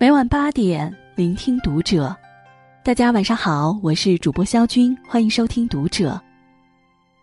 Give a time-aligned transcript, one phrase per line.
[0.00, 2.16] 每晚八点，聆听读者。
[2.82, 6.18] 大家晚上好，我是主播肖军，欢迎收听读者。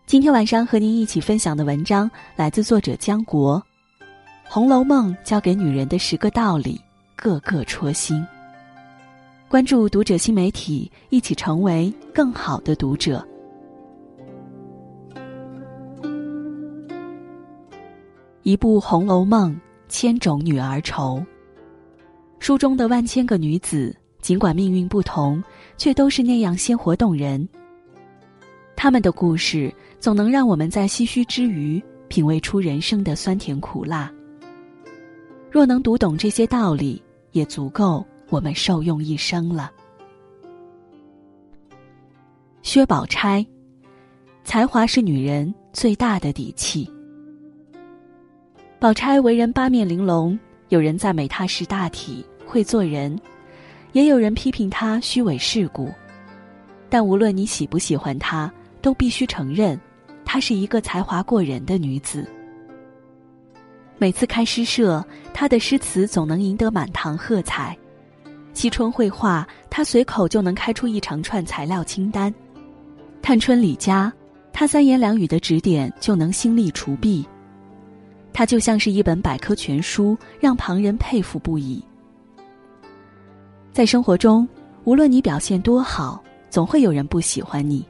[0.06, 3.60] 今天晚上和您一起分享的文章来自作者江国，
[4.48, 6.80] 《红楼梦》教给女人的十个道理，
[7.16, 8.24] 个个戳心。
[9.48, 13.26] 关注读者新媒体，一起成为更好的读者。
[18.44, 19.52] 一部《红楼梦》，
[19.88, 21.20] 千种女儿愁。
[22.38, 25.42] 书中的万千个女子，尽管命运不同，
[25.76, 27.46] 却都是那样鲜活动人。
[28.76, 34.10] 她们的故事总能让我们在唏嘘之余，品味出人生的酸甜苦辣。
[35.50, 37.02] 若能读懂这些道理，
[37.32, 39.70] 也足够我们受用一生了。
[42.62, 43.44] 薛宝钗，
[44.44, 46.88] 才华是女人最大的底气。
[48.78, 50.38] 宝钗为人八面玲珑。
[50.68, 53.18] 有人赞美她识大体、会做人，
[53.92, 55.90] 也有人批评她虚伪世故。
[56.90, 59.78] 但无论你喜不喜欢她，都必须承认，
[60.24, 62.26] 她是一个才华过人的女子。
[63.98, 67.74] 每次开诗社，她的诗词总能赢得满堂喝彩；
[68.52, 72.32] 惜春绘画，她随口就能开出一长串材料清单；
[73.20, 74.12] 探春李家，
[74.52, 77.26] 她三言两语的指点就能心力除弊。
[78.38, 81.82] 它就像是一本百科全书，让旁人佩服不已。
[83.72, 84.48] 在生活中，
[84.84, 87.84] 无论你表现多好，总会有人不喜欢你。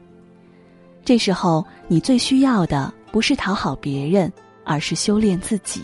[1.04, 4.32] 这时候，你最需要的不是讨好别人，
[4.64, 5.82] 而是修炼自己。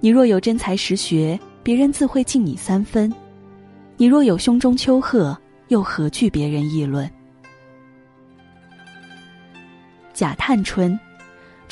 [0.00, 3.08] 你若有真才实学，别人自会敬你三分；
[3.96, 7.08] 你若有胸中丘壑，又何惧别人议论？
[10.12, 10.98] 贾探春。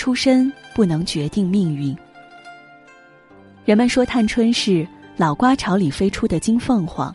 [0.01, 1.95] 出身不能决定命运。
[3.67, 7.15] 人们说探春是老瓜巢里飞出的金凤凰，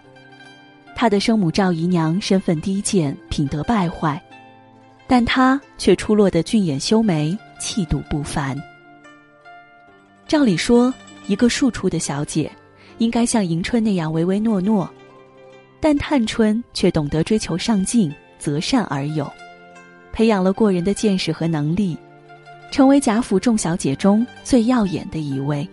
[0.95, 4.21] 她的生母赵姨娘身份低贱，品德败坏，
[5.07, 8.55] 但她却出落得俊眼修眉，气度不凡。
[10.27, 10.93] 照理说，
[11.25, 12.51] 一个庶出的小姐，
[12.99, 14.87] 应该像迎春那样唯唯诺诺，
[15.79, 19.27] 但探春却懂得追求上进，择善而有，
[20.13, 21.97] 培养了过人的见识和能力。
[22.75, 25.65] 成为贾府众小姐中最耀眼的一位。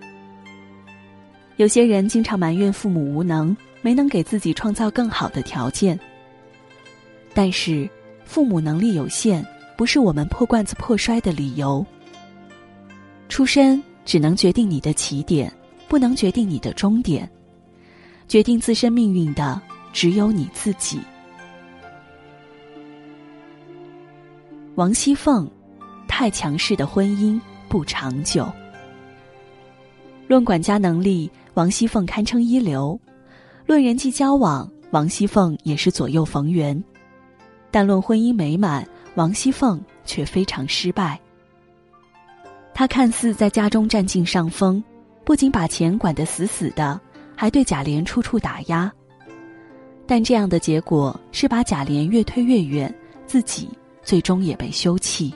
[1.56, 5.98] 有些人经常埋怨父母无能，没能给自己创造更好的条件。
[7.34, 7.90] 但是，
[8.24, 9.44] 父母能力有限，
[9.76, 11.84] 不是我们破罐子破摔的理由。
[13.28, 15.52] 出身只能决定你的起点，
[15.88, 17.28] 不能决定你的终点。
[18.28, 19.60] 决定自身命运的
[19.92, 21.00] 只有你自己。
[24.76, 25.50] 王熙凤。
[26.14, 27.40] 太强势的婚姻
[27.70, 28.46] 不长久。
[30.28, 33.00] 论管家能力，王熙凤堪称一流；
[33.64, 36.80] 论人际交往，王熙凤也是左右逢源。
[37.70, 41.18] 但论婚姻美满，王熙凤却非常失败。
[42.74, 44.84] 她看似在家中占尽上风，
[45.24, 47.00] 不仅把钱管得死死的，
[47.34, 48.92] 还对贾琏处处打压。
[50.06, 52.94] 但这样的结果是把贾琏越推越远，
[53.26, 53.66] 自己
[54.02, 55.34] 最终也被休弃。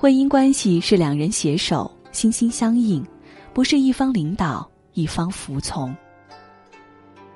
[0.00, 3.04] 婚姻关系是两人携手，心心相印，
[3.52, 5.94] 不是一方领导，一方服从。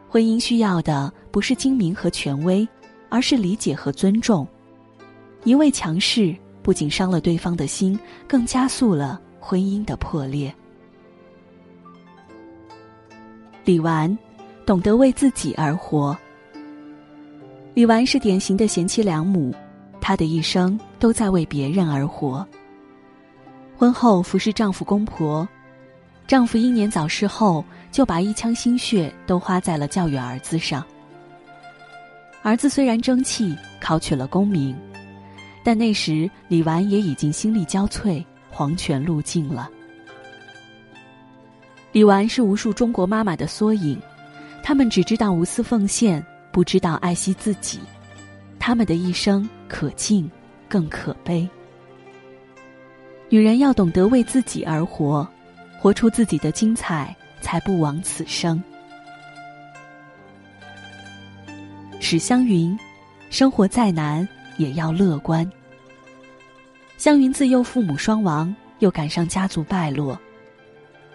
[0.08, 2.66] 婚姻需要的不是精明和权威，
[3.10, 4.48] 而是理解和尊重。
[5.44, 10.50] 一味强势，不仅伤了对方的心，更加速了婚姻的破裂。
[13.66, 14.16] 李纨，
[14.64, 16.16] 懂得为自己而活。
[17.74, 19.54] 李纨是典型的贤妻良母。
[20.06, 22.46] 她的一生都在为别人而活。
[23.74, 25.48] 婚后服侍丈夫公婆，
[26.26, 30.84] 丈夫英年早逝后，就把一腔心血都花在了教育儿子上。
[32.42, 34.76] 儿子虽然争气，考取了功名，
[35.64, 39.70] 但那时李纨也已经心力交瘁，黄泉路尽了。
[41.92, 43.98] 李纨是无数中国妈妈的缩影，
[44.62, 47.80] 她们只知道无私奉献，不知道爱惜自己。
[48.66, 50.26] 他们的一生可敬，
[50.70, 51.46] 更可悲。
[53.28, 55.28] 女人要懂得为自己而活，
[55.78, 58.64] 活出自己的精彩，才不枉此生。
[62.00, 62.74] 史湘云，
[63.28, 64.26] 生活再难
[64.56, 65.46] 也要乐观。
[66.96, 70.18] 湘云自幼父母双亡，又赶上家族败落，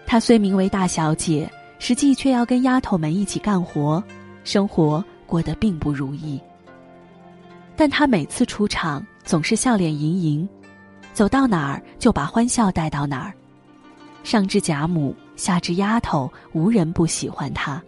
[0.06, 1.50] 她虽名为大小姐，
[1.80, 4.00] 实际却要跟丫头们一起干活，
[4.44, 6.40] 生活过得并不如意。
[7.76, 10.48] 但他每次出场总是笑脸盈盈，
[11.12, 13.32] 走到哪儿就把欢笑带到哪儿。
[14.22, 17.82] 上至贾母，下至丫头，无人不喜欢他。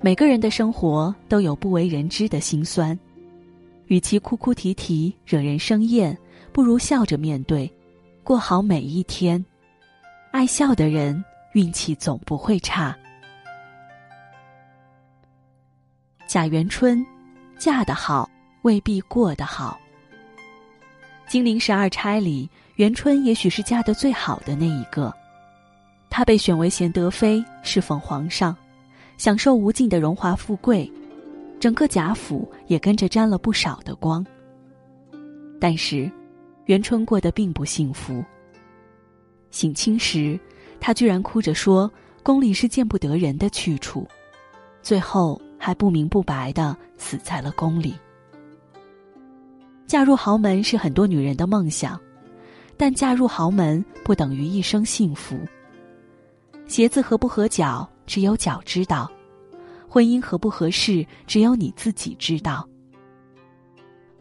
[0.00, 2.98] 每个人的生活都有不为人知的辛酸，
[3.86, 6.16] 与其哭哭啼啼惹人生厌，
[6.52, 7.70] 不如笑着面对，
[8.22, 9.42] 过好每一天。
[10.30, 11.22] 爱笑的人
[11.54, 12.96] 运气总不会差。
[16.26, 17.04] 贾元春，
[17.60, 18.26] 嫁得好
[18.62, 19.78] 未必过得好。
[21.28, 25.14] 金陵十二钗里，元春也许是嫁得最好的那一个。
[26.08, 28.56] 她被选为贤德妃，侍奉皇上，
[29.18, 30.90] 享受无尽的荣华富贵，
[31.60, 34.24] 整个贾府也跟着沾了不少的光。
[35.60, 36.10] 但是，
[36.64, 38.24] 元春过得并不幸福。
[39.50, 40.40] 省亲时，
[40.80, 41.92] 她居然哭着说
[42.24, 44.08] ：“宫里是见不得人的去处。”
[44.80, 45.38] 最后。
[45.62, 47.94] 还不明不白的死在了宫里。
[49.86, 52.00] 嫁入豪门是很多女人的梦想，
[52.78, 55.38] 但嫁入豪门不等于一生幸福。
[56.66, 59.06] 鞋子合不合脚，只有脚知道；
[59.88, 62.66] 婚姻合不合适，只有你自己知道。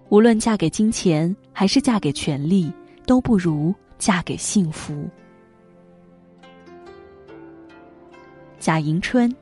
[0.10, 2.74] 无论嫁给金钱还是嫁给权力，
[3.06, 5.08] 都不如嫁给幸福。
[8.60, 9.34] 贾迎春，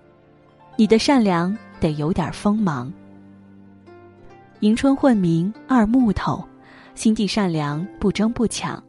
[0.76, 1.58] 你的善良。
[1.80, 2.92] 得有点锋芒。
[4.62, 6.44] 迎春混名二木头，
[6.96, 8.84] 心地善良，不争不抢。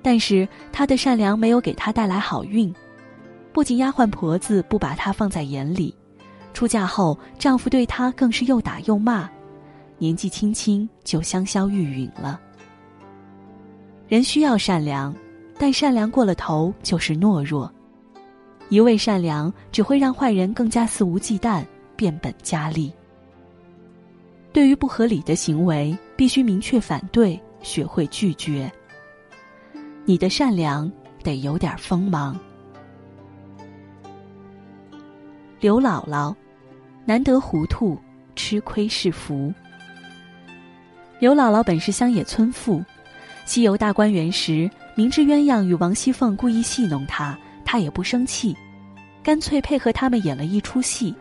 [0.00, 2.74] 但是她的善良没有给她带来好运，
[3.52, 5.94] 不仅丫鬟婆子不把她放在眼里，
[6.54, 9.28] 出嫁后丈夫对她更是又打又骂，
[9.98, 12.40] 年纪轻轻就香消玉殒了。
[14.08, 15.14] 人需要善良，
[15.58, 17.70] 但善良过了头就是懦弱，
[18.70, 21.62] 一味善良只会让坏人更加肆无忌惮。
[21.98, 22.92] 变本加厉。
[24.52, 28.70] 对于不合理的行为，必须明确反对，学会拒绝。
[30.04, 30.90] 你的善良
[31.24, 32.38] 得有点锋芒。
[35.58, 36.32] 刘姥姥，
[37.04, 37.98] 难得糊涂，
[38.36, 39.52] 吃亏是福。
[41.18, 42.80] 刘姥姥本是乡野村妇，
[43.44, 48.56] 西游大观园时，明知鸳鸯与王熙凤故意戏弄她，她也不生气，
[49.22, 51.12] 干脆配合他们演了一出戏。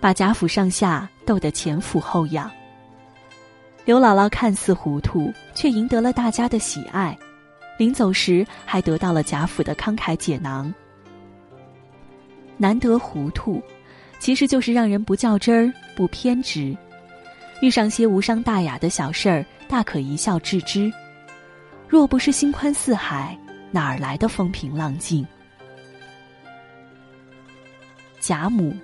[0.00, 2.50] 把贾府上下逗得前俯后仰。
[3.84, 7.16] 刘姥姥看似糊涂，却赢得了大家的喜爱，
[7.78, 10.72] 临走时还得到了贾府的慷慨解囊。
[12.56, 13.62] 难得糊涂，
[14.18, 16.74] 其实就是让人不较真儿、不偏执，
[17.60, 20.90] 遇上些无伤大雅的小事儿，大可一笑置之。
[21.88, 23.38] 若不是心宽似海，
[23.70, 25.26] 哪儿来的风平浪静？
[28.18, 28.74] 贾母。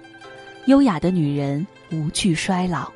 [0.71, 2.89] 优雅的女人无惧衰老。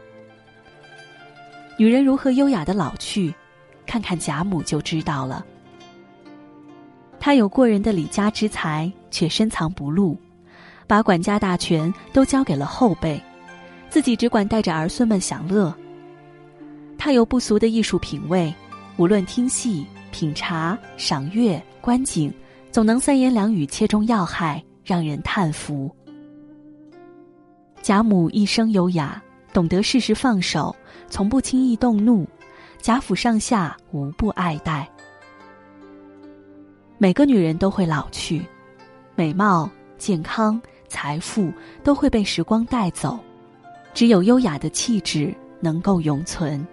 [1.77, 3.35] 女人如何优雅的老去，
[3.85, 5.45] 看看贾母就知道了。
[7.19, 10.17] 她有过人的李家之才，却深藏不露，
[10.87, 13.21] 把管家大权都交给了后辈，
[13.91, 15.75] 自己只管带着儿孙们享乐。
[16.97, 18.55] 她有不俗的艺术品味，
[18.99, 22.33] 无论听戏、品茶、赏月、观景，
[22.71, 25.93] 总能三言两语切中要害，让人叹服。
[27.85, 29.23] 贾母一生优雅，
[29.53, 30.75] 懂得适时放手，
[31.11, 32.27] 从不轻易动怒，
[32.81, 34.91] 贾府上下无不爱戴。
[36.97, 38.43] 每个女人都会老去，
[39.15, 39.69] 美貌、
[39.99, 40.59] 健康、
[40.89, 43.21] 财富都会被时光带走，
[43.93, 46.67] 只有优雅的气质能够永存。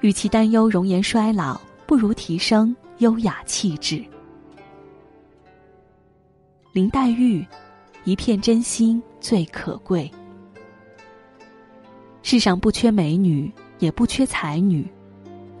[0.00, 4.02] 与其担忧容颜衰老，不如提升优雅气质。
[6.72, 7.46] 林黛玉。
[8.06, 10.10] 一片真心最可贵。
[12.22, 14.86] 世上不缺美女，也不缺才女，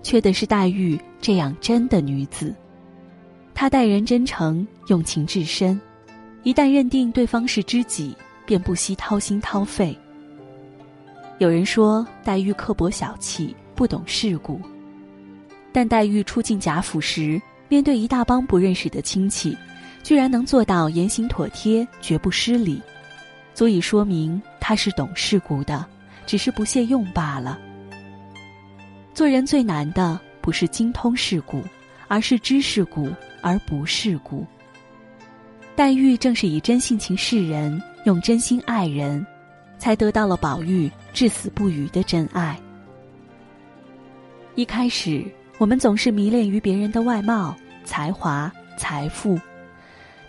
[0.02, 2.54] 缺的是黛玉这样真的女子。
[3.54, 5.80] 她待人真诚，用情至深，
[6.42, 9.98] 一旦认定对方是知己，便不惜掏心掏肺。
[11.38, 14.60] 有人说黛玉刻薄小气，不懂世故，
[15.72, 17.40] 但黛玉初进贾府时，
[17.70, 19.56] 面对一大帮不认识的亲戚。
[20.02, 22.78] 居然能做到言行妥帖，绝不失礼，
[23.54, 25.86] 足以说明他是懂世故的，
[26.26, 27.58] 只是不屑用罢了。
[29.14, 31.62] 做人最难的不是精通世故，
[32.08, 33.08] 而是知世故
[33.40, 34.44] 而不世故。
[35.76, 39.24] 黛玉正是以真性情示人，用真心爱人，
[39.78, 42.58] 才得到了宝玉至死不渝的真爱。
[44.56, 45.24] 一开始，
[45.58, 49.38] 我们总是迷恋于别人的外貌、才华、财富。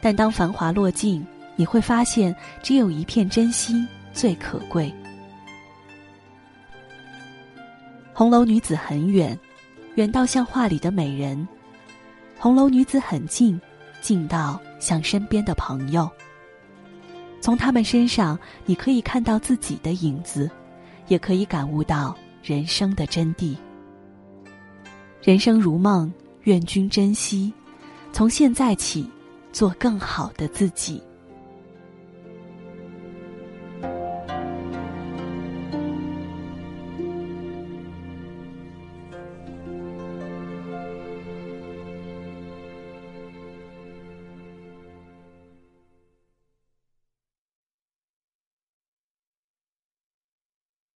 [0.01, 4.93] 但当繁华落尽，你会发现，只有一片真心最可贵。
[8.13, 9.37] 红楼女子很远，
[9.95, 11.45] 远到像画里的美人；
[12.37, 13.59] 红楼女子很近，
[14.01, 16.09] 近到像身边的朋友。
[17.41, 20.49] 从他们身上，你可以看到自己的影子，
[21.07, 23.55] 也可以感悟到人生的真谛。
[25.21, 26.11] 人生如梦，
[26.43, 27.53] 愿君珍惜。
[28.11, 29.09] 从现在起，
[29.51, 31.03] 做更好的自己。